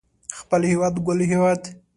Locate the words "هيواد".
0.71-0.95, 1.31-1.61